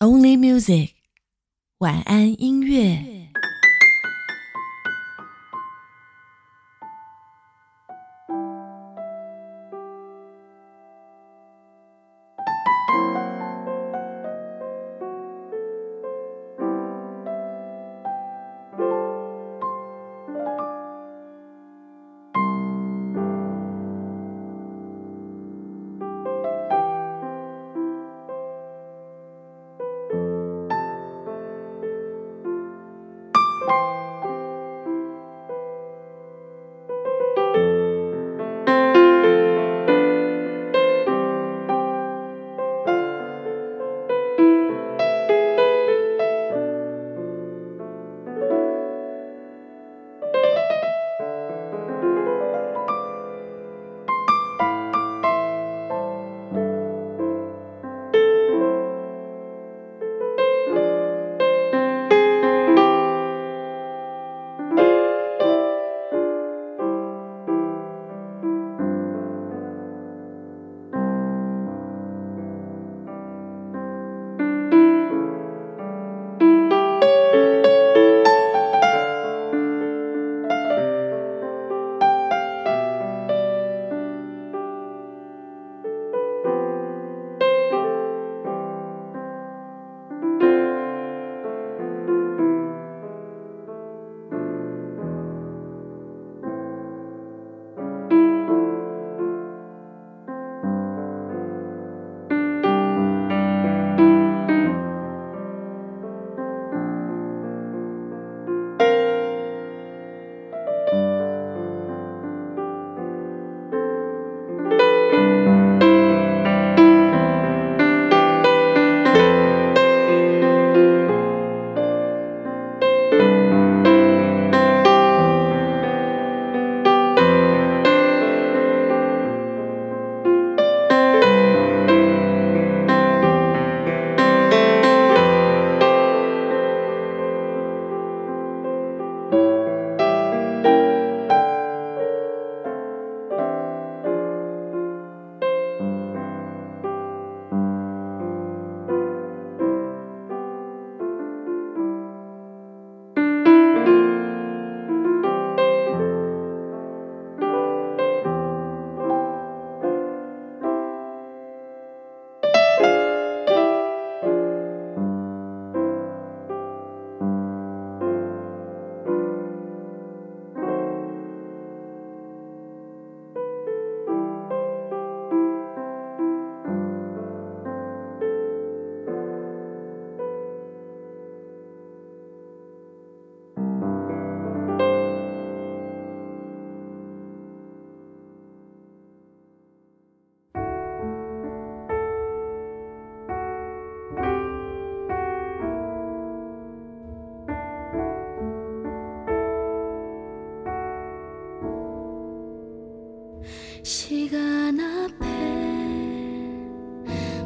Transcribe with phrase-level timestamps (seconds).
[0.00, 0.90] Only Music，
[1.78, 3.13] 晚安音乐。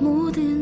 [0.00, 0.59] 모든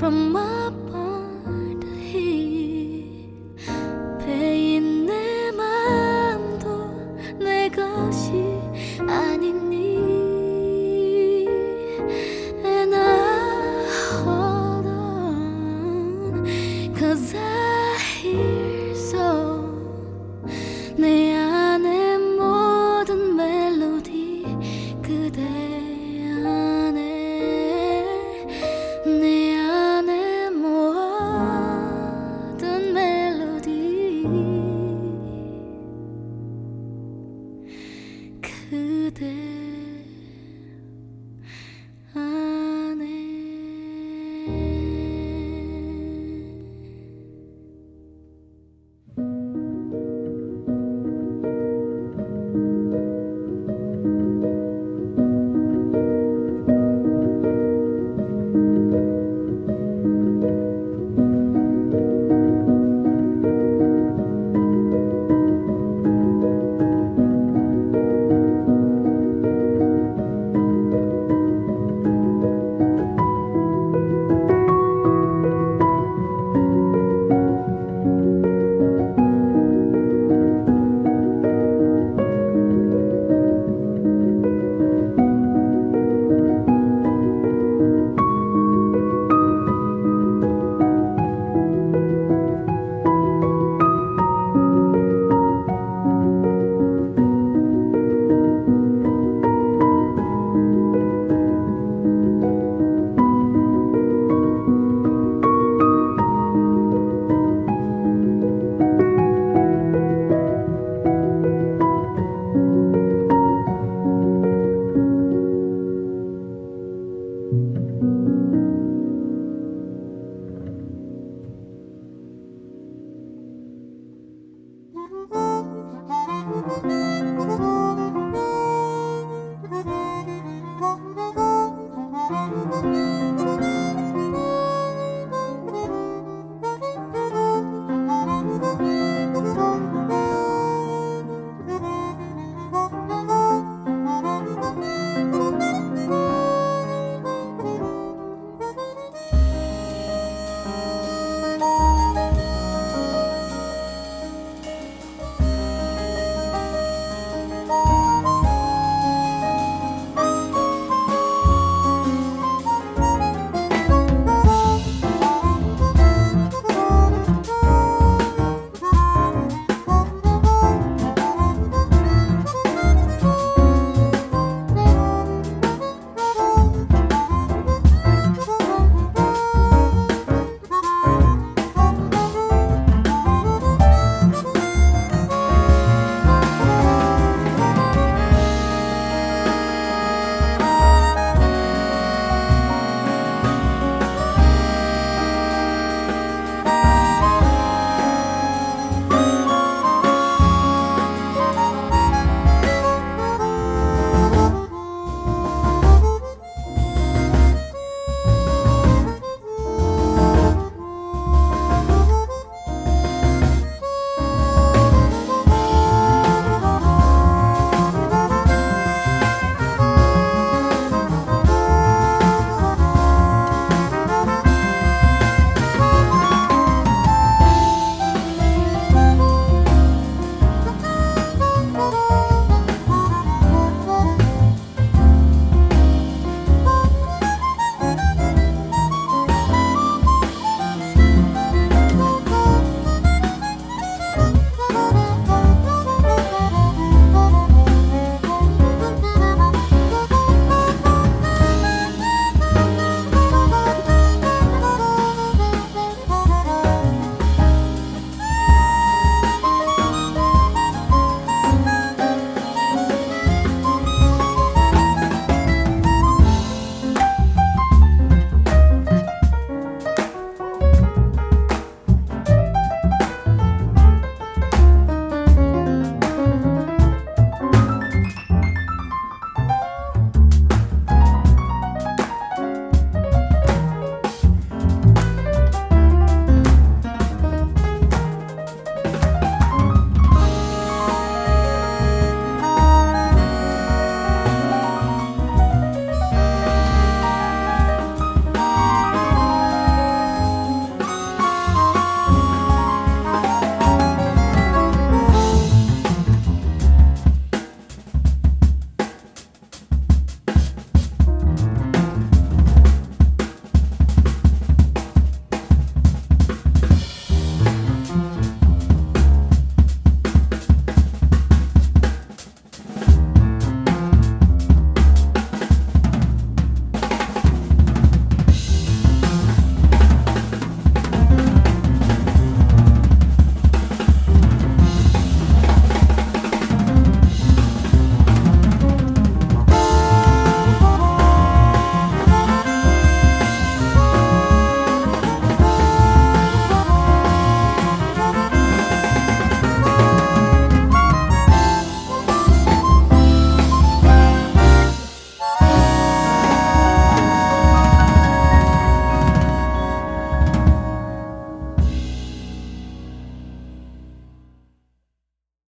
[0.00, 0.79] From up